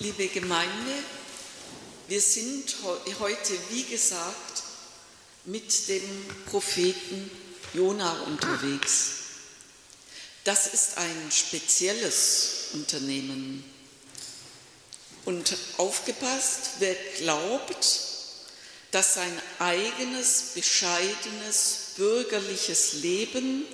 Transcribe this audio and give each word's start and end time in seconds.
Liebe 0.00 0.26
Gemeinde, 0.26 0.92
wir 2.08 2.20
sind 2.20 2.74
heute, 3.20 3.52
wie 3.70 3.84
gesagt, 3.84 4.64
mit 5.44 5.88
dem 5.88 6.02
Propheten 6.50 7.30
Jona 7.74 8.22
unterwegs. 8.22 9.10
Das 10.42 10.66
ist 10.66 10.98
ein 10.98 11.30
spezielles 11.30 12.70
Unternehmen. 12.72 13.62
Und 15.26 15.56
aufgepasst, 15.76 16.70
wer 16.80 16.96
glaubt, 17.18 18.00
dass 18.90 19.14
sein 19.14 19.42
eigenes, 19.60 20.54
bescheidenes, 20.56 21.92
bürgerliches 21.96 22.94
Leben 22.94 23.64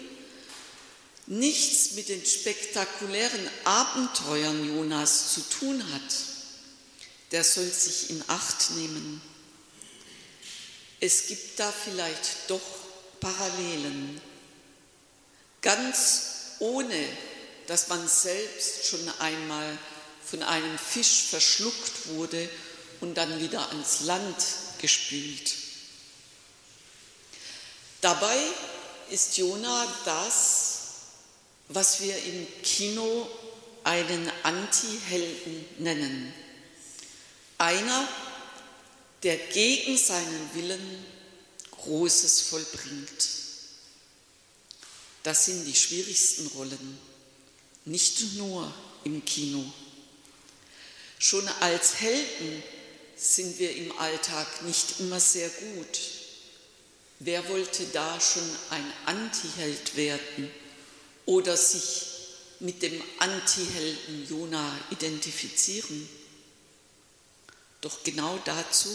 nichts 1.31 1.93
mit 1.93 2.09
den 2.09 2.27
spektakulären 2.27 3.49
Abenteuern 3.63 4.67
Jonas 4.67 5.33
zu 5.33 5.41
tun 5.43 5.81
hat, 5.93 6.15
der 7.31 7.45
soll 7.45 7.71
sich 7.71 8.11
in 8.11 8.23
Acht 8.27 8.71
nehmen. 8.73 9.23
Es 10.99 11.29
gibt 11.29 11.61
da 11.61 11.73
vielleicht 11.73 12.49
doch 12.49 12.61
Parallelen, 13.21 14.21
ganz 15.63 16.23
ohne 16.59 17.09
dass 17.69 17.87
man 17.87 18.09
selbst 18.09 18.87
schon 18.87 19.09
einmal 19.21 19.79
von 20.27 20.43
einem 20.43 20.77
Fisch 20.79 21.27
verschluckt 21.31 22.09
wurde 22.09 22.49
und 23.01 23.15
dann 23.15 23.41
wieder 23.41 23.69
ans 23.69 24.01
Land 24.01 24.37
gespült. 24.79 25.55
Dabei 28.01 28.37
ist 29.11 29.39
Jona 29.39 29.87
das, 30.05 30.80
was 31.73 32.01
wir 32.01 32.17
im 32.17 32.47
Kino 32.63 33.29
einen 33.85 34.31
Anti-Helden 34.43 35.65
nennen. 35.79 36.35
Einer, 37.59 38.09
der 39.23 39.37
gegen 39.37 39.97
seinen 39.97 40.51
Willen 40.55 41.05
Großes 41.71 42.43
vollbringt. 42.43 43.29
Das 45.23 45.47
sind 45.47 45.65
die 45.65 45.75
schwierigsten 45.75 46.49
Rollen, 46.49 46.99
nicht 47.85 48.35
nur 48.35 48.73
im 49.05 49.25
Kino. 49.25 49.65
Schon 51.19 51.47
als 51.61 52.01
Helden 52.01 52.63
sind 53.17 53.59
wir 53.59 53.75
im 53.77 53.97
Alltag 53.99 54.63
nicht 54.63 55.01
immer 55.01 55.21
sehr 55.21 55.49
gut. 55.49 56.01
Wer 57.21 57.49
wollte 57.49 57.85
da 57.93 58.19
schon 58.21 58.49
ein 58.71 58.93
Antiheld 59.07 59.97
werden 59.97 60.51
oder 61.31 61.57
sich 61.57 62.07
mit 62.59 62.83
dem 62.83 63.01
Antihelden 63.21 64.27
Jona 64.29 64.77
identifizieren? 64.91 66.09
Doch 67.81 68.03
genau 68.03 68.37
dazu 68.45 68.89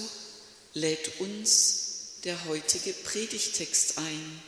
lädt 0.73 1.21
uns 1.21 2.19
der 2.25 2.43
heutige 2.43 2.91
Predigtext 2.91 3.97
ein. 3.99 4.41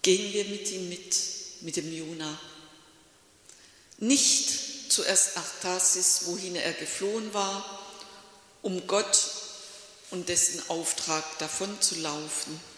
Gehen 0.00 0.32
wir 0.32 0.46
mit 0.46 0.70
ihm 0.70 0.88
mit, 0.88 1.16
mit 1.60 1.76
dem 1.76 1.92
Jona. 1.92 2.40
Nicht 3.98 4.90
zuerst 4.90 5.36
nach 5.36 5.60
Tarsis, 5.60 6.22
wohin 6.24 6.56
er 6.56 6.72
geflohen 6.72 7.34
war, 7.34 7.84
um 8.62 8.86
Gott 8.86 9.30
und 10.10 10.30
dessen 10.30 10.62
Auftrag 10.70 11.38
davon 11.38 11.82
zu 11.82 11.96
laufen. 11.96 12.73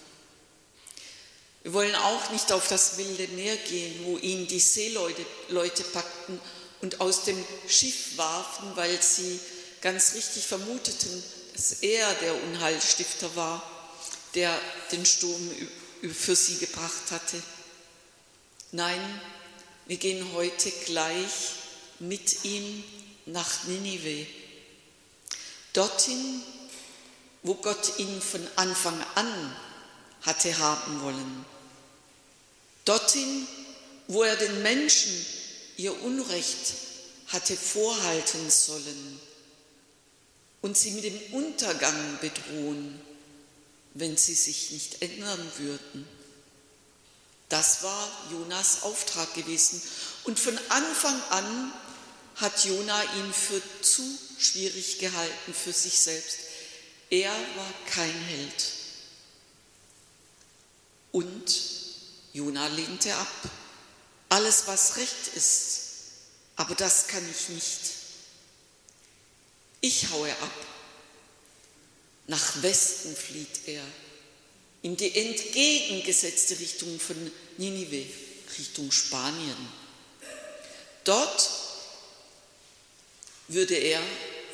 Wir 1.66 1.72
wollen 1.72 1.96
auch 1.96 2.30
nicht 2.30 2.52
auf 2.52 2.68
das 2.68 2.96
wilde 2.96 3.26
Meer 3.34 3.56
gehen, 3.56 4.04
wo 4.04 4.18
ihn 4.18 4.46
die 4.46 4.60
Seeleute 4.60 5.26
Leute 5.48 5.82
packten 5.82 6.40
und 6.80 7.00
aus 7.00 7.24
dem 7.24 7.44
Schiff 7.66 8.16
warfen, 8.16 8.70
weil 8.76 9.02
sie 9.02 9.40
ganz 9.80 10.14
richtig 10.14 10.46
vermuteten, 10.46 11.24
dass 11.54 11.72
er 11.82 12.14
der 12.22 12.40
Unheilstifter 12.44 13.34
war, 13.34 13.68
der 14.36 14.56
den 14.92 15.04
Sturm 15.04 15.50
für 16.14 16.36
sie 16.36 16.58
gebracht 16.58 17.10
hatte. 17.10 17.42
Nein, 18.70 19.20
wir 19.86 19.96
gehen 19.96 20.24
heute 20.34 20.70
gleich 20.84 21.32
mit 21.98 22.44
ihm 22.44 22.84
nach 23.24 23.64
Ninive, 23.64 24.24
dorthin, 25.72 26.44
wo 27.42 27.54
Gott 27.54 27.98
ihn 27.98 28.22
von 28.22 28.46
Anfang 28.54 29.04
an 29.16 29.56
hatte 30.22 30.58
haben 30.58 31.02
wollen, 31.02 31.55
dorthin, 32.86 33.46
wo 34.08 34.22
er 34.22 34.36
den 34.36 34.62
Menschen 34.62 35.12
ihr 35.76 36.02
Unrecht 36.02 36.74
hatte 37.28 37.56
vorhalten 37.56 38.50
sollen 38.50 39.20
und 40.62 40.76
sie 40.76 40.92
mit 40.92 41.04
dem 41.04 41.20
Untergang 41.32 42.18
bedrohen, 42.20 43.00
wenn 43.94 44.16
sie 44.16 44.34
sich 44.34 44.70
nicht 44.70 45.02
ändern 45.02 45.52
würden. 45.58 46.08
Das 47.48 47.82
war 47.82 48.10
Jonas 48.30 48.82
Auftrag 48.82 49.32
gewesen. 49.34 49.80
Und 50.24 50.38
von 50.38 50.58
Anfang 50.68 51.22
an 51.30 51.72
hat 52.36 52.64
Jona 52.64 53.02
ihn 53.14 53.32
für 53.32 53.62
zu 53.82 54.02
schwierig 54.38 54.98
gehalten 54.98 55.54
für 55.54 55.72
sich 55.72 56.00
selbst. 56.00 56.38
Er 57.10 57.30
war 57.30 57.72
kein 57.88 58.10
Held. 58.10 58.72
Und 61.12 61.75
Jona 62.36 62.66
lehnte 62.66 63.14
ab. 63.14 63.50
Alles, 64.28 64.66
was 64.66 64.98
recht 64.98 65.28
ist, 65.34 65.80
aber 66.56 66.74
das 66.74 67.06
kann 67.06 67.26
ich 67.30 67.48
nicht. 67.48 67.80
Ich 69.80 70.10
haue 70.10 70.30
ab. 70.30 70.66
Nach 72.26 72.62
Westen 72.62 73.16
flieht 73.16 73.66
er, 73.66 73.82
in 74.82 74.98
die 74.98 75.16
entgegengesetzte 75.16 76.58
Richtung 76.58 77.00
von 77.00 77.16
Ninive, 77.56 78.04
Richtung 78.58 78.92
Spanien. 78.92 79.56
Dort 81.04 81.50
würde 83.48 83.76
er 83.76 84.02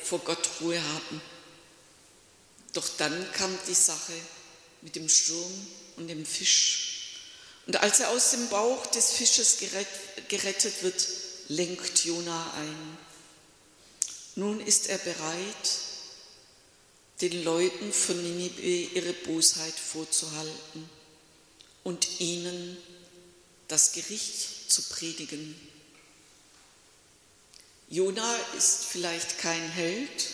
vor 0.03 0.19
Gott 0.19 0.49
Ruhe 0.61 0.81
haben. 0.81 1.21
Doch 2.71 2.87
dann 2.97 3.29
kam 3.33 3.57
die 3.67 3.73
Sache 3.73 4.13
mit 4.81 4.95
dem 4.95 5.09
Sturm 5.09 5.67
und 5.97 6.07
dem 6.07 6.25
Fisch. 6.25 6.92
Und 7.65 7.77
als 7.77 7.99
er 7.99 8.09
aus 8.09 8.31
dem 8.31 8.49
Bauch 8.49 8.85
des 8.87 9.11
Fisches 9.11 9.57
gerettet 10.27 10.83
wird, 10.83 11.07
lenkt 11.47 12.03
Jona 12.03 12.53
ein. 12.57 12.97
Nun 14.35 14.59
ist 14.59 14.87
er 14.87 14.97
bereit, 14.97 15.69
den 17.21 17.43
Leuten 17.43 17.93
von 17.93 18.21
Ninive 18.21 18.95
ihre 18.95 19.13
Bosheit 19.13 19.75
vorzuhalten 19.75 20.89
und 21.83 22.19
ihnen 22.19 22.77
das 23.67 23.93
Gericht 23.93 24.71
zu 24.71 24.81
predigen. 24.83 25.55
Jona 27.89 28.35
ist 28.57 28.85
vielleicht 28.85 29.37
kein 29.37 29.69
Held, 29.69 30.27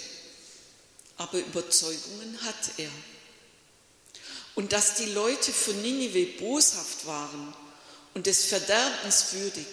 aber 1.17 1.39
Überzeugungen 1.39 2.41
hat 2.41 2.71
er. 2.77 2.91
Und 4.59 4.73
dass 4.73 4.95
die 4.95 5.05
Leute 5.05 5.53
von 5.53 5.81
Ninive 5.81 6.37
boshaft 6.37 7.05
waren 7.05 7.55
und 8.13 8.25
des 8.25 8.43
Verderbens 8.43 9.31
würdig, 9.31 9.65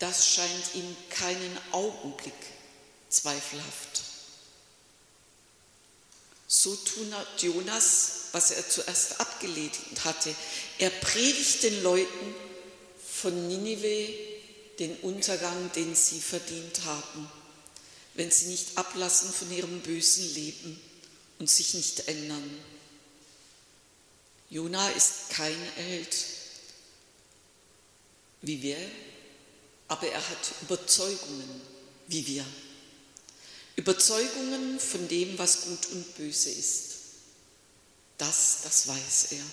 das 0.00 0.26
scheint 0.26 0.74
ihm 0.74 0.96
keinen 1.10 1.58
Augenblick 1.70 2.34
zweifelhaft. 3.08 4.02
So 6.48 6.74
tun 6.74 7.14
Jonas, 7.38 8.30
was 8.32 8.50
er 8.50 8.68
zuerst 8.68 9.20
abgelehnt 9.20 9.78
hatte. 10.02 10.34
Er 10.80 10.90
predigt 10.90 11.62
den 11.62 11.80
Leuten 11.84 12.34
von 13.08 13.46
Ninive 13.46 14.12
den 14.80 14.96
Untergang, 15.02 15.70
den 15.76 15.94
sie 15.94 16.20
verdient 16.20 16.84
haben, 16.84 17.30
wenn 18.14 18.32
sie 18.32 18.46
nicht 18.46 18.76
ablassen 18.76 19.32
von 19.32 19.52
ihrem 19.56 19.78
bösen 19.82 20.34
Leben 20.34 20.80
und 21.38 21.48
sich 21.48 21.74
nicht 21.74 22.08
ändern. 22.08 22.73
Jona 24.50 24.88
ist 24.90 25.30
kein 25.30 25.56
Held 25.76 26.14
wie 28.42 28.62
wir, 28.62 28.78
aber 29.88 30.06
er 30.06 30.20
hat 30.20 30.52
Überzeugungen 30.62 31.60
wie 32.06 32.26
wir. 32.26 32.44
Überzeugungen 33.76 34.78
von 34.78 35.08
dem, 35.08 35.38
was 35.38 35.62
gut 35.62 35.86
und 35.92 36.16
böse 36.16 36.50
ist. 36.50 36.90
Das, 38.18 38.58
das 38.62 38.86
weiß 38.86 39.32
er. 39.32 39.44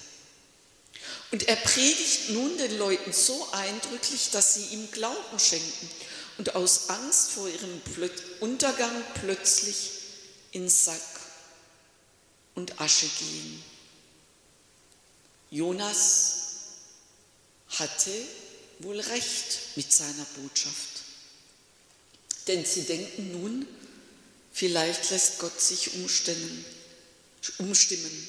Und 1.32 1.48
er 1.48 1.56
predigt 1.56 2.30
nun 2.30 2.58
den 2.58 2.78
Leuten 2.78 3.12
so 3.14 3.48
eindrücklich, 3.52 4.30
dass 4.32 4.54
sie 4.54 4.66
ihm 4.66 4.92
Glauben 4.92 5.40
schenken 5.40 5.90
und 6.38 6.56
aus 6.56 6.90
Angst 6.90 7.32
vor 7.32 7.48
ihrem 7.48 7.82
Untergang 8.40 9.04
plötzlich 9.16 9.92
in 10.52 10.70
Sack 10.70 11.02
und 12.54 12.80
Asche 12.80 13.08
gehen. 13.08 13.64
Jonas 15.52 16.36
hatte 17.68 18.12
wohl 18.80 19.00
recht 19.00 19.60
mit 19.76 19.92
seiner 19.92 20.26
Botschaft. 20.38 21.04
Denn 22.48 22.66
sie 22.66 22.84
denken 22.84 23.32
nun, 23.34 23.68
vielleicht 24.52 25.10
lässt 25.12 25.40
Gott 25.40 25.60
sich 25.60 25.94
umstimmen. 25.96 26.66
umstimmen. 27.58 28.28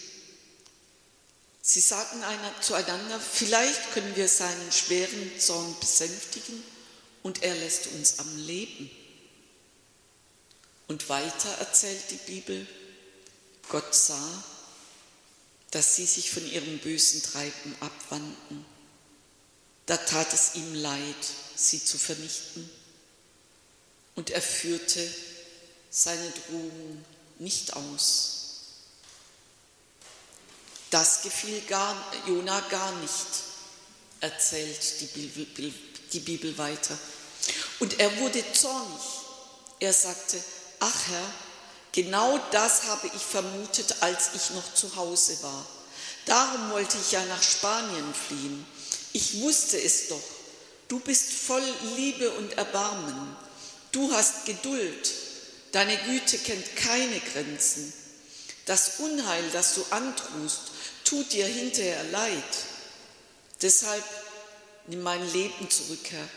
Sie 1.62 1.80
sagen 1.80 2.24
einer, 2.24 2.60
zueinander, 2.60 3.20
vielleicht 3.20 3.92
können 3.92 4.16
wir 4.16 4.28
seinen 4.28 4.72
schweren 4.72 5.38
Zorn 5.38 5.76
besänftigen 5.78 6.62
und 7.22 7.42
er 7.44 7.54
lässt 7.54 7.86
uns 7.88 8.18
am 8.18 8.36
Leben. 8.36 8.90
Und 10.88 11.08
weiter 11.08 11.50
erzählt 11.60 12.02
die 12.10 12.32
Bibel, 12.32 12.66
Gott 13.68 13.94
sah, 13.94 14.44
dass 15.72 15.96
sie 15.96 16.06
sich 16.06 16.30
von 16.30 16.46
ihrem 16.46 16.78
bösen 16.78 17.22
Treiben 17.22 17.74
abwandten. 17.80 18.64
Da 19.86 19.96
tat 19.96 20.32
es 20.32 20.54
ihm 20.54 20.74
leid, 20.74 21.16
sie 21.56 21.82
zu 21.82 21.98
vernichten. 21.98 22.70
Und 24.14 24.30
er 24.30 24.42
führte 24.42 25.06
seine 25.90 26.30
Drohung 26.30 27.04
nicht 27.38 27.74
aus. 27.74 28.42
Das 30.90 31.22
gefiel 31.22 31.62
gar, 31.62 31.96
Jona 32.26 32.60
gar 32.68 32.92
nicht, 32.96 33.26
erzählt 34.20 35.00
die 35.00 35.06
Bibel, 35.06 35.75
die 36.12 36.20
Bibel 36.20 36.56
weiter. 36.58 36.98
Und 37.80 37.98
er 37.98 38.14
wurde 38.18 38.44
zornig. 38.52 39.02
Er 39.80 39.94
sagte, 39.94 40.38
ach 40.80 41.08
Herr, 41.08 41.34
genau 41.92 42.38
das 42.50 42.84
habe 42.84 43.10
ich 43.14 43.22
vermutet, 43.22 43.96
als 44.00 44.30
ich 44.34 44.50
noch 44.50 44.74
zu 44.74 44.96
Hause 44.96 45.42
war. 45.42 45.66
Darum 46.26 46.70
wollte 46.70 46.96
ich 46.98 47.12
ja 47.12 47.24
nach 47.26 47.42
Spanien 47.42 48.14
fliehen. 48.14 48.66
Ich 49.12 49.40
wusste 49.40 49.80
es 49.80 50.08
doch. 50.08 50.22
Du 50.88 51.00
bist 51.00 51.32
voll 51.32 51.62
Liebe 51.96 52.30
und 52.32 52.52
Erbarmen. 52.54 53.36
Du 53.92 54.12
hast 54.12 54.46
Geduld. 54.46 55.12
Deine 55.72 55.96
Güte 55.96 56.38
kennt 56.38 56.76
keine 56.76 57.20
Grenzen. 57.20 57.92
Das 58.66 58.98
Unheil, 58.98 59.44
das 59.52 59.74
du 59.74 59.84
antust, 59.90 60.60
tut 61.04 61.32
dir 61.32 61.46
hinterher 61.46 62.04
leid. 62.04 62.44
Deshalb 63.60 64.04
nimm 64.86 65.02
mein 65.02 65.32
Leben 65.32 65.68
zurück, 65.70 66.10
Herr. 66.10 66.28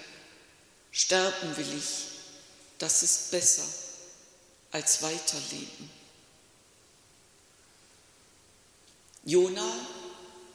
Sterben 0.91 1.57
will 1.57 1.77
ich. 1.77 2.19
Das 2.77 3.03
ist 3.03 3.31
besser 3.31 3.63
als 4.75 5.01
weiterleben. 5.01 5.89
Jona 9.24 9.74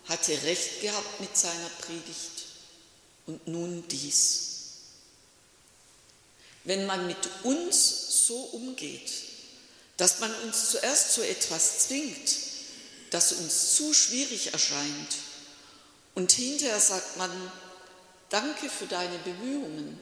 hatte 0.09 0.33
recht 0.43 0.83
gehabt 0.83 1.21
mit 1.21 1.35
seiner 1.35 1.71
Predigt 1.81 2.45
und 3.27 3.49
nun 3.49 3.89
dies. 3.89 4.49
Wenn 6.65 6.85
man 6.85 7.07
mit 7.07 7.17
uns 7.45 8.27
so 8.27 8.37
umgeht, 8.37 9.11
dass 9.97 10.21
man 10.21 10.35
uns 10.43 10.69
zuerst 10.71 11.15
zu 11.15 11.27
etwas 11.27 11.87
zwingt, 11.87 12.37
das 13.09 13.33
uns 13.33 13.75
zu 13.75 13.95
schwierig 13.95 14.53
erscheint, 14.53 15.17
und 16.15 16.31
hinterher 16.33 16.79
sagt 16.79 17.17
man, 17.17 17.31
danke 18.29 18.69
für 18.69 18.87
deine 18.87 19.17
Bemühungen, 19.21 19.99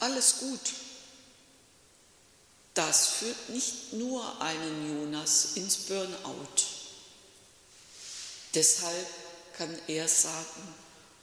alles 0.00 0.38
gut. 0.38 0.87
Das 2.78 3.08
führt 3.08 3.48
nicht 3.48 3.92
nur 3.94 4.40
einen 4.40 5.00
Jonas 5.00 5.56
ins 5.56 5.78
Burnout. 5.78 6.62
Deshalb 8.54 9.06
kann 9.56 9.76
er 9.88 10.06
sagen, 10.06 10.74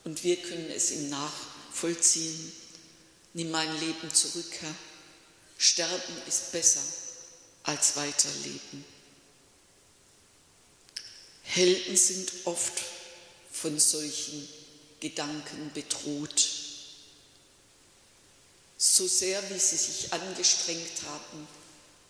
und 0.04 0.22
wir 0.22 0.36
können 0.36 0.70
es 0.70 0.90
ihm 0.90 1.08
nachvollziehen, 1.08 2.52
nimm 3.32 3.50
mein 3.50 3.74
Leben 3.80 4.12
zurück, 4.12 4.52
Herr. 4.60 4.74
Sterben 5.56 6.22
ist 6.28 6.52
besser 6.52 6.82
als 7.62 7.96
weiterleben. 7.96 8.84
Helden 11.42 11.96
sind 11.96 12.32
oft 12.44 12.82
von 13.50 13.78
solchen 13.78 14.46
Gedanken 15.00 15.70
bedroht. 15.72 16.65
So 18.78 19.06
sehr, 19.06 19.42
wie 19.50 19.58
sie 19.58 19.76
sich 19.76 20.12
angestrengt 20.12 21.02
haben, 21.06 21.48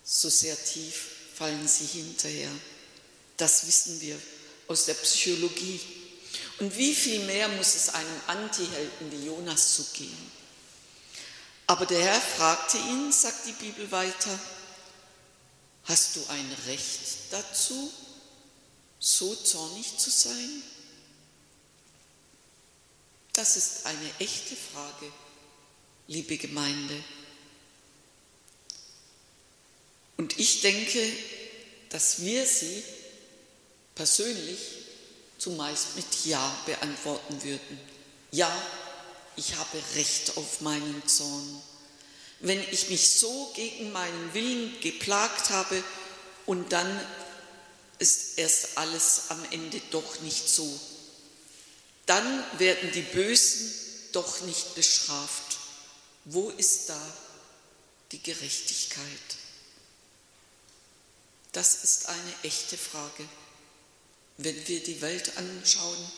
so 0.05 0.29
sehr 0.29 0.57
tief 0.65 1.11
fallen 1.35 1.67
sie 1.69 1.87
hinterher. 1.87 2.51
Das 3.37 3.67
wissen 3.67 4.01
wir 4.01 4.19
aus 4.69 4.87
der 4.87 4.95
Psychologie. 4.95 5.81
Und 6.59 6.77
wie 6.77 6.95
viel 6.95 7.25
mehr 7.25 7.49
muss 7.49 7.75
es 7.75 7.91
einem 7.91 8.21
Antihelden 8.27 9.13
wie 9.13 9.27
Jonas 9.27 9.77
so 9.77 9.85
gehen? 9.93 10.33
Aber 11.67 11.87
der 11.87 12.01
Herr 12.01 12.21
fragte 12.21 12.79
ihn, 12.79 13.13
sagt 13.13 13.47
die 13.47 13.53
Bibel 13.53 13.91
weiter, 13.91 14.39
hast 15.85 16.17
du 16.17 16.25
ein 16.29 16.57
Recht 16.67 17.01
dazu, 17.31 17.93
so 18.99 19.35
zornig 19.35 19.99
zu 19.99 20.11
sein? 20.11 20.63
Das 23.33 23.57
ist 23.57 23.85
eine 23.85 24.11
echte 24.19 24.57
Frage, 24.57 25.13
liebe 26.09 26.37
Gemeinde. 26.39 27.03
Und 30.17 30.39
ich 30.39 30.61
denke, 30.63 31.01
dass 31.91 32.23
wir 32.23 32.47
sie 32.47 32.83
persönlich 33.95 34.59
zumeist 35.39 35.97
mit 35.97 36.07
Ja 36.25 36.59
beantworten 36.65 37.43
würden. 37.43 37.81
Ja, 38.31 38.51
ich 39.37 39.57
habe 39.57 39.83
Recht 39.95 40.37
auf 40.37 40.61
meinen 40.61 41.03
Zorn. 41.07 41.63
Wenn 42.41 42.61
ich 42.71 42.91
mich 42.91 43.11
so 43.11 43.53
gegen 43.55 43.93
meinen 43.93 44.35
Willen 44.35 44.81
geplagt 44.81 45.51
habe 45.51 45.83
und 46.45 46.73
dann 46.73 47.01
ist 47.99 48.39
erst 48.39 48.77
alles 48.77 49.25
am 49.31 49.43
Ende 49.51 49.81
doch 49.91 50.21
nicht 50.21 50.49
so, 50.49 50.81
dann 52.05 52.45
werden 52.59 52.93
die 52.93 53.03
Bösen 53.03 53.73
doch 54.13 54.43
nicht 54.43 54.75
bestraft. 54.75 55.56
Wo 56.27 56.51
ist 56.51 56.89
da 56.91 57.17
die 58.13 58.23
Gerechtigkeit? 58.23 59.09
Das 61.53 61.83
ist 61.83 62.07
eine 62.07 62.35
echte 62.43 62.77
Frage 62.77 63.27
wenn 64.39 64.69
wir 64.69 64.83
die 64.83 65.01
Welt 65.01 65.37
anschauen 65.39 66.11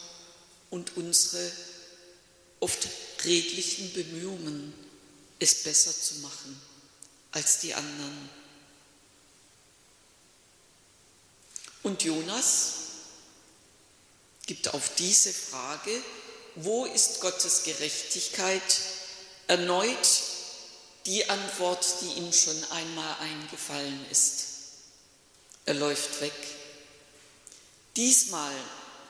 und 0.71 0.97
unsere 0.97 1.53
oft 2.61 2.89
redlichen 3.25 3.93
Bemühungen, 3.93 4.75
es 5.39 5.63
besser 5.63 5.93
zu 5.93 6.17
machen 6.17 6.61
als 7.31 7.61
die 7.61 7.75
anderen. 7.75 8.29
Und 11.85 12.03
Jonas 12.03 12.73
gibt 14.47 14.69
auf 14.75 14.95
diese 14.97 15.33
Frage, 15.33 16.03
wo 16.57 16.87
ist 16.87 17.21
Gottes 17.21 17.63
Gerechtigkeit, 17.63 18.81
erneut 19.49 20.23
die 21.07 21.29
Antwort, 21.29 21.85
die 22.03 22.19
ihm 22.19 22.33
schon 22.33 22.63
einmal 22.71 23.17
eingefallen 23.21 24.07
ist. 24.11 24.45
Er 25.67 25.75
läuft 25.75 26.21
weg 26.21 26.33
Diesmal 27.99 28.55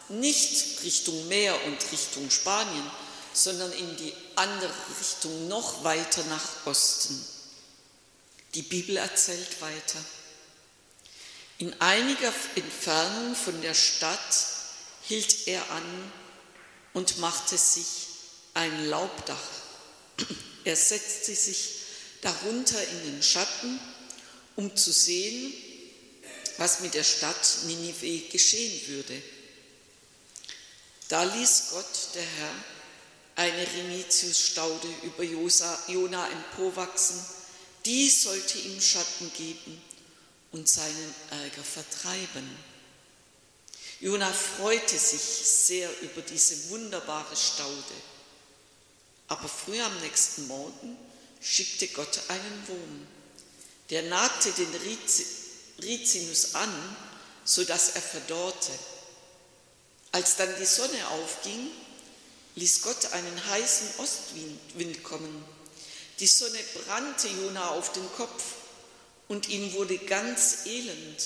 nicht 0.09 0.83
Richtung 0.83 1.29
Meer 1.29 1.63
und 1.67 1.93
Richtung 1.93 2.31
Spanien, 2.31 2.91
sondern 3.35 3.71
in 3.73 3.97
die 3.99 4.15
andere 4.35 4.73
Richtung, 4.99 5.47
noch 5.47 5.85
weiter 5.85 6.25
nach 6.25 6.65
Osten. 6.65 7.23
Die 8.55 8.63
Bibel 8.63 8.97
erzählt 8.97 9.61
weiter. 9.61 10.03
In 11.59 11.79
einiger 11.83 12.33
Entfernung 12.55 13.35
von 13.35 13.61
der 13.61 13.75
Stadt 13.75 14.47
hielt 15.03 15.47
er 15.49 15.71
an 15.71 16.13
und 16.95 17.19
machte 17.19 17.59
sich 17.59 18.07
ein 18.55 18.87
Laubdach. 18.87 19.37
Er 20.65 20.77
setzte 20.77 21.35
sich 21.35 21.71
darunter 22.21 22.83
in 22.83 23.13
den 23.13 23.23
Schatten, 23.23 23.79
um 24.57 24.77
zu 24.77 24.93
sehen, 24.93 25.53
was 26.59 26.81
mit 26.81 26.95
der 26.95 27.05
Stadt 27.05 27.59
Ninive 27.67 28.29
geschehen 28.29 28.81
würde. 28.89 29.23
Da 31.09 31.23
ließ 31.23 31.65
Gott, 31.71 32.15
der 32.15 32.23
Herr, 32.23 32.55
eine 33.37 33.67
Renitius-Staude 33.67 34.89
über 35.05 35.23
Jona 35.23 36.29
emporwachsen, 36.29 37.25
die 37.87 38.11
sollte 38.11 38.59
ihm 38.59 38.81
Schatten 38.81 39.33
geben 39.37 39.81
und 40.51 40.69
seinen 40.69 41.15
Ärger 41.31 41.63
vertreiben. 41.63 42.49
Jona 44.01 44.33
freute 44.33 44.99
sich 44.99 45.21
sehr 45.21 45.89
über 46.03 46.23
diese 46.23 46.71
wunderbare 46.71 47.37
Staude. 47.37 47.95
Aber 49.29 49.49
früh 49.49 49.81
am 49.81 50.01
nächsten 50.01 50.47
Morgen 50.47 50.97
schickte 51.41 51.87
Gott 51.89 52.21
einen 52.29 52.69
Wurm. 52.69 53.07
Der 53.91 54.03
nagte 54.03 54.51
den 54.53 54.75
Rizinus 55.83 56.55
an, 56.55 56.97
sodass 57.45 57.91
er 57.91 58.03
verdorrte. 58.03 58.73
Als 60.13 60.37
dann 60.37 60.49
die 60.59 60.67
Sonne 60.67 61.09
aufging, 61.09 61.71
ließ 62.57 62.83
Gott 62.83 63.13
einen 63.13 63.47
heißen 63.47 63.89
Ostwind 63.99 65.05
kommen. 65.05 65.45
Die 66.21 66.27
Sonne 66.27 66.59
brannte 66.75 67.29
Jona 67.29 67.69
auf 67.71 67.93
den 67.93 68.11
Kopf 68.15 68.43
und 69.29 69.49
ihm 69.49 69.73
wurde 69.75 69.99
ganz 69.99 70.67
elend. 70.67 71.23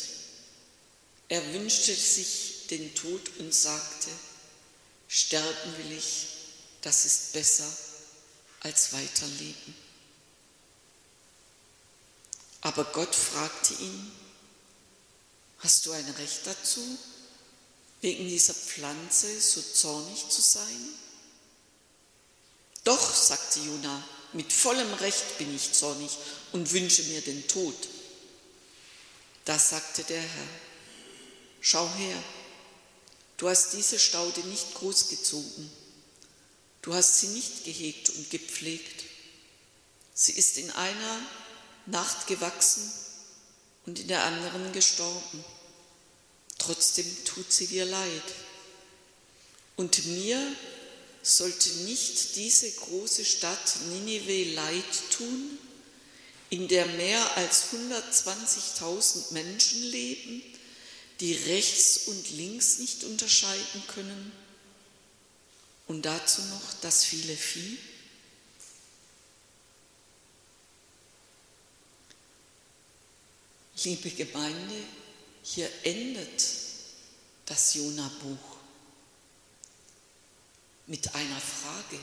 Er 1.28 1.54
wünschte 1.54 1.94
sich 1.94 2.66
den 2.68 2.94
Tod 2.94 3.22
und 3.38 3.54
sagte, 3.54 4.10
sterben 5.08 5.78
will 5.78 5.96
ich, 5.96 6.26
das 6.82 7.04
ist 7.06 7.32
besser 7.32 7.72
als 8.62 8.92
weiterleben. 8.92 9.74
Aber 12.60 12.84
Gott 12.84 13.14
fragte 13.14 13.74
ihn, 13.74 14.12
hast 15.58 15.86
du 15.86 15.92
ein 15.92 16.08
Recht 16.10 16.46
dazu, 16.46 16.80
wegen 18.00 18.28
dieser 18.28 18.54
Pflanze 18.54 19.40
so 19.40 19.60
zornig 19.60 20.28
zu 20.28 20.40
sein? 20.40 20.88
Doch, 22.84 23.14
sagte 23.14 23.60
Jona, 23.60 24.02
mit 24.32 24.52
vollem 24.52 24.92
Recht 24.94 25.38
bin 25.38 25.54
ich 25.54 25.72
zornig 25.72 26.16
und 26.52 26.72
wünsche 26.72 27.02
mir 27.04 27.20
den 27.20 27.46
Tod. 27.48 27.74
Da 29.44 29.58
sagte 29.58 30.04
der 30.04 30.20
Herr, 30.20 30.48
schau 31.60 31.88
her, 31.96 32.22
du 33.36 33.48
hast 33.48 33.72
diese 33.72 33.98
Staude 33.98 34.40
nicht 34.42 34.74
großgezogen, 34.74 35.70
du 36.82 36.94
hast 36.94 37.20
sie 37.20 37.28
nicht 37.28 37.64
gehegt 37.64 38.10
und 38.10 38.30
gepflegt. 38.30 39.04
Sie 40.14 40.32
ist 40.32 40.58
in 40.58 40.70
einer 40.72 41.18
Nacht 41.86 42.26
gewachsen 42.26 42.92
und 43.86 43.98
in 43.98 44.08
der 44.08 44.24
anderen 44.24 44.72
gestorben. 44.72 45.44
Trotzdem 46.58 47.06
tut 47.24 47.52
sie 47.52 47.66
dir 47.66 47.84
leid. 47.84 48.22
Und 49.76 50.06
mir 50.06 50.38
sollte 51.22 51.70
nicht 51.84 52.36
diese 52.36 52.70
große 52.70 53.24
Stadt 53.24 53.76
Ninive 53.90 54.54
leid 54.54 55.10
tun, 55.10 55.58
in 56.50 56.68
der 56.68 56.84
mehr 56.86 57.36
als 57.36 57.68
120.000 57.72 59.32
Menschen 59.32 59.82
leben, 59.84 60.42
die 61.20 61.32
rechts 61.32 62.08
und 62.08 62.30
links 62.32 62.78
nicht 62.78 63.04
unterscheiden 63.04 63.82
können 63.94 64.41
und 65.92 66.00
dazu 66.00 66.40
noch 66.44 66.72
das 66.80 67.04
viele 67.04 67.36
Vieh? 67.36 67.76
Liebe 73.84 74.10
Gemeinde, 74.10 74.74
hier 75.42 75.70
endet 75.82 76.44
das 77.44 77.74
Jona-Buch 77.74 78.56
mit 80.86 81.14
einer 81.14 81.40
Frage. 81.40 82.00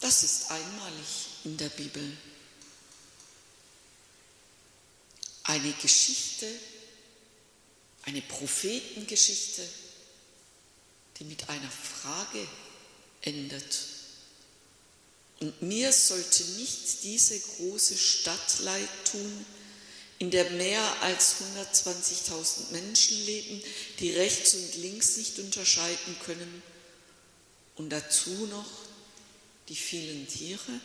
Das 0.00 0.22
ist 0.22 0.50
einmalig 0.50 1.28
in 1.44 1.56
der 1.56 1.70
Bibel. 1.70 2.14
Eine 5.44 5.72
Geschichte, 5.72 6.46
eine 8.02 8.20
Prophetengeschichte, 8.20 9.66
die 11.18 11.24
mit 11.24 11.48
einer 11.48 11.70
Frage 11.70 12.46
endet. 13.22 13.78
Und 15.40 15.62
mir 15.62 15.92
sollte 15.92 16.44
nicht 16.52 17.02
diese 17.02 17.38
große 17.38 17.96
Stadt 17.96 18.60
leid 18.60 18.88
tun, 19.10 19.46
in 20.18 20.30
der 20.30 20.48
mehr 20.50 21.02
als 21.02 21.36
120.000 21.68 22.70
Menschen 22.72 23.26
leben, 23.26 23.62
die 24.00 24.12
rechts 24.12 24.54
und 24.54 24.76
links 24.76 25.16
nicht 25.18 25.38
unterscheiden 25.38 26.16
können 26.24 26.62
und 27.76 27.90
dazu 27.90 28.30
noch 28.46 28.70
die 29.68 29.76
vielen 29.76 30.26
Tiere. 30.26 30.80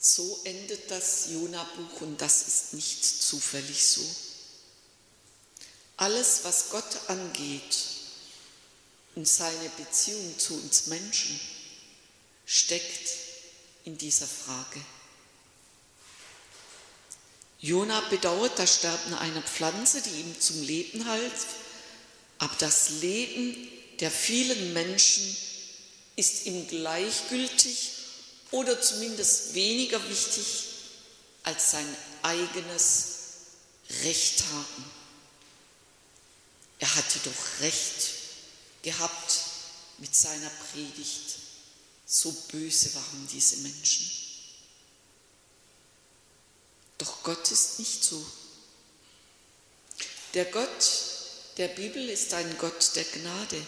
So 0.00 0.40
endet 0.44 0.90
das 0.90 1.28
Jona-Buch 1.30 2.00
und 2.00 2.20
das 2.20 2.46
ist 2.48 2.74
nicht 2.74 3.04
zufällig 3.04 3.84
so. 3.84 4.04
Alles, 5.98 6.40
was 6.44 6.70
Gott 6.70 7.08
angeht 7.08 7.76
und 9.16 9.26
seine 9.26 9.68
Beziehung 9.76 10.38
zu 10.38 10.54
uns 10.54 10.86
Menschen, 10.86 11.38
steckt 12.46 13.10
in 13.84 13.98
dieser 13.98 14.28
Frage. 14.28 14.80
Jona 17.60 18.00
bedauert 18.08 18.56
das 18.60 18.76
Sterben 18.76 19.14
einer 19.14 19.42
Pflanze, 19.42 20.00
die 20.00 20.20
ihm 20.20 20.40
zum 20.40 20.62
Leben 20.62 21.04
half, 21.04 21.46
aber 22.38 22.54
das 22.60 22.90
Leben 23.00 23.68
der 23.98 24.12
vielen 24.12 24.72
Menschen 24.72 25.36
ist 26.14 26.46
ihm 26.46 26.68
gleichgültig 26.68 27.90
oder 28.52 28.80
zumindest 28.80 29.54
weniger 29.54 30.08
wichtig 30.08 30.46
als 31.42 31.72
sein 31.72 31.96
eigenes 32.22 33.06
Recht 34.04 34.44
haben. 34.52 34.97
Er 36.88 36.94
hatte 36.94 37.18
doch 37.18 37.60
Recht 37.60 38.14
gehabt 38.80 39.40
mit 39.98 40.14
seiner 40.14 40.48
Predigt. 40.72 41.36
So 42.06 42.32
böse 42.50 42.94
waren 42.94 43.28
diese 43.30 43.58
Menschen. 43.58 44.10
Doch 46.96 47.22
Gott 47.24 47.50
ist 47.50 47.78
nicht 47.78 48.02
so. 48.02 48.24
Der 50.32 50.46
Gott 50.46 50.90
der 51.58 51.68
Bibel 51.68 52.08
ist 52.08 52.32
ein 52.32 52.56
Gott 52.56 52.92
der 52.94 53.04
Gnade, 53.04 53.66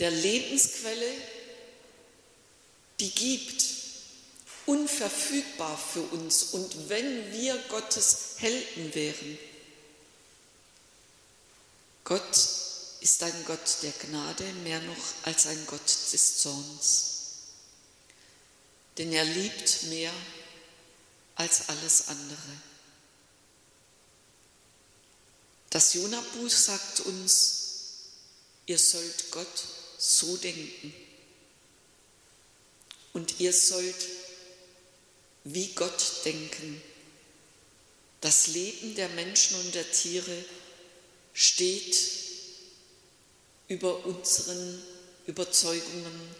der 0.00 0.10
Lebensquelle, 0.10 1.12
die 2.98 3.10
gibt, 3.10 3.64
unverfügbar 4.66 5.78
für 5.78 6.02
uns. 6.02 6.42
Und 6.54 6.88
wenn 6.88 7.32
wir 7.32 7.56
Gottes 7.68 8.34
Helden 8.38 8.94
wären, 8.94 9.38
Gott 12.04 12.38
ist 13.00 13.22
ein 13.22 13.44
Gott 13.46 13.78
der 13.82 13.92
Gnade 13.92 14.44
mehr 14.62 14.80
noch 14.80 15.04
als 15.24 15.46
ein 15.46 15.66
Gott 15.66 15.88
des 16.12 16.38
Zorns 16.38 17.14
denn 18.98 19.12
er 19.12 19.24
liebt 19.24 19.84
mehr 19.84 20.12
als 21.36 21.68
alles 21.68 22.08
andere. 22.08 22.60
Das 25.70 25.94
Jonabuch 25.94 26.50
sagt 26.50 27.00
uns, 27.00 27.54
ihr 28.66 28.78
sollt 28.78 29.30
Gott 29.32 29.64
so 29.98 30.36
denken 30.36 30.94
und 33.12 33.40
ihr 33.40 33.52
sollt 33.52 34.08
wie 35.42 35.72
Gott 35.74 36.24
denken. 36.24 36.80
Das 38.20 38.46
Leben 38.46 38.94
der 38.94 39.08
Menschen 39.10 39.58
und 39.60 39.74
der 39.74 39.90
Tiere 39.90 40.44
steht 41.34 41.96
über 43.66 44.06
unseren 44.06 44.82
Überzeugungen 45.26 46.34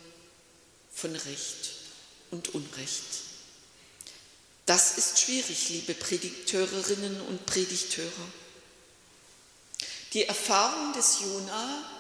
von 0.95 1.15
Recht 1.17 1.73
und 2.31 2.55
Unrecht. 2.55 3.03
Das 4.67 4.97
ist 4.97 5.19
schwierig, 5.19 5.69
liebe 5.69 5.95
Predigteurinnen 5.95 7.21
und 7.23 7.45
Predigteure. 7.45 8.09
Die 10.13 10.25
Erfahrung 10.25 10.93
des 10.93 11.21
Jona 11.21 11.91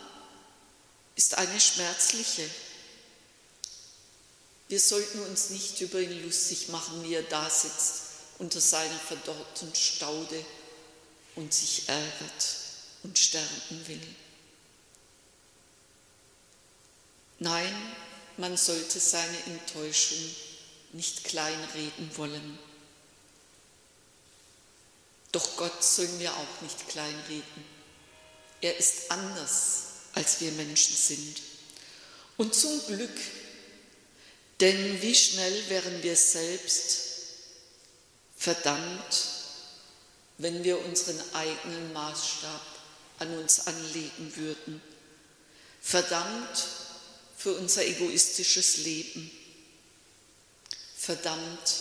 ist 1.16 1.34
eine 1.34 1.60
schmerzliche. 1.60 2.48
Wir 4.68 4.80
sollten 4.80 5.20
uns 5.20 5.50
nicht 5.50 5.80
über 5.80 6.00
ihn 6.00 6.24
lustig 6.24 6.68
machen, 6.68 7.02
wie 7.02 7.14
er 7.14 7.22
da 7.24 7.50
sitzt 7.50 8.02
unter 8.38 8.60
seiner 8.60 8.98
verdorrten 8.98 9.74
Staude 9.74 10.44
und 11.34 11.52
sich 11.52 11.88
ärgert 11.88 12.63
und 13.04 13.18
sterben 13.18 13.86
will. 13.86 14.00
Nein, 17.38 17.74
man 18.36 18.56
sollte 18.56 18.98
seine 18.98 19.38
Enttäuschung 19.46 20.18
nicht 20.92 21.24
kleinreden 21.24 22.16
wollen. 22.16 22.58
Doch 25.32 25.56
Gott 25.56 25.82
sollen 25.82 26.18
wir 26.18 26.32
auch 26.32 26.60
nicht 26.62 26.88
kleinreden. 26.88 27.64
Er 28.60 28.76
ist 28.76 29.10
anders, 29.10 29.82
als 30.14 30.40
wir 30.40 30.52
Menschen 30.52 30.96
sind. 30.96 31.42
Und 32.36 32.54
zum 32.54 32.84
Glück, 32.86 33.20
denn 34.60 35.02
wie 35.02 35.14
schnell 35.14 35.68
wären 35.68 36.02
wir 36.02 36.16
selbst 36.16 37.00
verdammt, 38.36 39.26
wenn 40.38 40.64
wir 40.64 40.84
unseren 40.84 41.20
eigenen 41.34 41.92
Maßstab 41.92 42.73
an 43.18 43.36
uns 43.38 43.66
anlegen 43.66 44.36
würden. 44.36 44.80
Verdammt, 45.80 46.66
für 47.36 47.52
unser 47.52 47.84
egoistisches 47.84 48.78
Leben. 48.78 49.30
Verdammt 50.96 51.74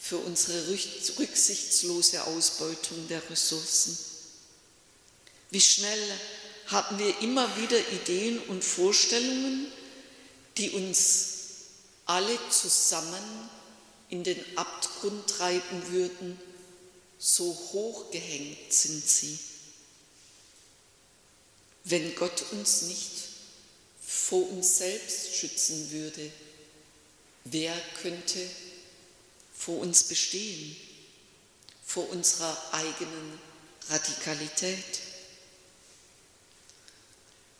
für 0.00 0.18
unsere 0.18 0.68
rücksichtslose 0.68 2.24
Ausbeutung 2.24 3.06
der 3.08 3.22
Ressourcen. 3.30 3.96
Wie 5.50 5.60
schnell 5.60 6.00
haben 6.66 6.98
wir 6.98 7.20
immer 7.20 7.56
wieder 7.56 7.78
Ideen 7.92 8.40
und 8.48 8.64
Vorstellungen, 8.64 9.66
die 10.56 10.70
uns 10.70 11.28
alle 12.06 12.36
zusammen 12.50 13.48
in 14.08 14.24
den 14.24 14.42
Abgrund 14.56 15.28
treiben 15.28 15.92
würden, 15.92 16.40
so 17.18 17.44
hoch 17.72 18.10
gehängt 18.10 18.72
sind 18.72 19.08
sie. 19.08 19.38
Wenn 21.88 22.14
Gott 22.16 22.44
uns 22.52 22.82
nicht 22.82 23.12
vor 24.06 24.46
uns 24.50 24.76
selbst 24.76 25.34
schützen 25.34 25.90
würde, 25.90 26.30
wer 27.44 27.74
könnte 28.02 28.46
vor 29.56 29.78
uns 29.78 30.04
bestehen, 30.04 30.76
vor 31.86 32.10
unserer 32.10 32.54
eigenen 32.72 33.38
Radikalität? 33.88 35.00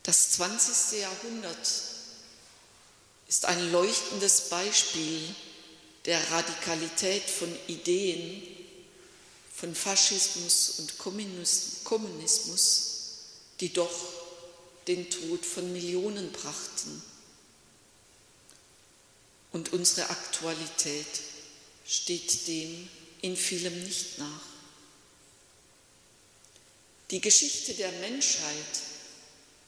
Das 0.03 0.33
20. 0.33 0.99
Jahrhundert 0.99 1.67
ist 3.27 3.45
ein 3.45 3.71
leuchtendes 3.71 4.41
Beispiel 4.49 5.33
der 6.05 6.19
Radikalität 6.29 7.23
von 7.23 7.51
Ideen, 7.65 8.43
von 9.55 9.73
Faschismus 9.73 10.75
und 10.77 10.99
Kommunismus, 10.99 12.83
die 13.59 13.73
doch 13.73 14.18
den 14.89 15.07
Tod 15.07 15.45
von 15.45 15.71
Millionen 15.71 16.31
brachten. 16.31 17.03
Und 19.51 19.71
unsere 19.71 20.09
Aktualität 20.09 21.05
steht 21.87 22.47
dem 22.47 22.89
in 23.21 23.37
vielem 23.37 23.83
nicht 23.83 24.17
nach. 24.17 24.41
Die 27.11 27.21
Geschichte 27.21 27.75
der 27.75 27.91
Menschheit 27.91 28.81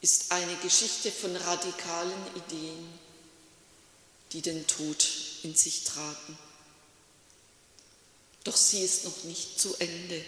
ist 0.00 0.32
eine 0.32 0.56
Geschichte 0.56 1.12
von 1.12 1.36
radikalen 1.36 2.26
Ideen, 2.34 2.98
die 4.32 4.42
den 4.42 4.66
Tod 4.66 5.08
in 5.44 5.54
sich 5.54 5.84
tragen. 5.84 6.36
Doch 8.42 8.56
sie 8.56 8.82
ist 8.82 9.04
noch 9.04 9.22
nicht 9.22 9.60
zu 9.60 9.76
Ende. 9.76 10.24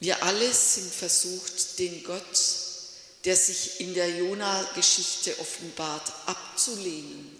Wir 0.00 0.22
alle 0.22 0.52
sind 0.52 0.92
versucht, 0.92 1.78
den 1.78 2.02
Gott, 2.04 2.40
der 3.24 3.36
sich 3.36 3.80
in 3.80 3.92
der 3.92 4.08
Jona-Geschichte 4.16 5.38
offenbart, 5.38 6.10
abzulehnen, 6.26 7.38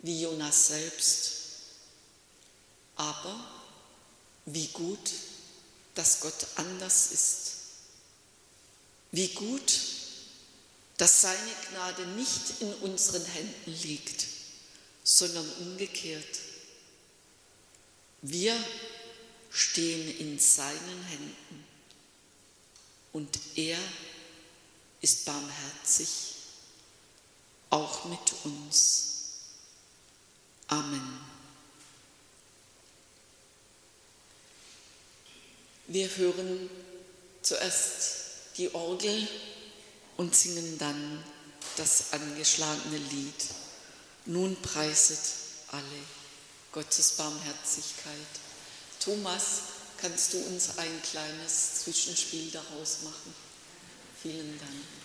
wie 0.00 0.22
Jonas 0.22 0.66
selbst. 0.66 1.32
Aber 2.96 3.38
wie 4.46 4.66
gut, 4.68 5.10
dass 5.94 6.20
Gott 6.20 6.46
anders 6.56 7.12
ist. 7.12 7.52
Wie 9.12 9.28
gut, 9.28 9.72
dass 10.96 11.22
seine 11.22 11.52
Gnade 11.70 12.06
nicht 12.08 12.60
in 12.60 12.74
unseren 12.74 13.24
Händen 13.24 13.72
liegt, 13.82 14.26
sondern 15.04 15.48
umgekehrt. 15.60 16.38
Wir 18.22 18.56
stehen 19.50 20.18
in 20.18 20.38
seinen 20.38 21.04
Händen 21.04 21.64
und 23.12 23.38
er 23.56 23.78
ist 25.00 25.24
barmherzig, 25.24 26.08
auch 27.70 28.04
mit 28.04 28.34
uns. 28.44 29.06
Amen. 30.68 31.20
Wir 35.88 36.08
hören 36.16 36.70
zuerst 37.42 38.20
die 38.56 38.72
Orgel 38.74 39.26
und 40.16 40.36
singen 40.36 40.78
dann 40.78 41.24
das 41.76 42.12
angeschlagene 42.12 42.98
Lied. 42.98 43.44
Nun 44.26 44.54
preiset 44.62 45.18
alle 45.72 45.84
Gottes 46.70 47.12
Barmherzigkeit. 47.12 48.14
Thomas, 49.00 49.62
kannst 49.96 50.34
du 50.34 50.38
uns 50.38 50.78
ein 50.78 51.02
kleines 51.02 51.84
Zwischenspiel 51.84 52.50
daraus 52.50 52.98
machen? 53.02 53.34
Vielen 54.22 54.58
Dank. 54.58 54.99